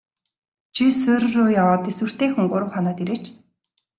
Чи 0.75 0.83
суурь 0.99 1.27
руу 1.35 1.47
яваад 1.61 1.81
тэсвэртэйхэн 1.87 2.45
гурав 2.51 2.69
хоноод 2.73 2.99
ирээч. 3.03 3.25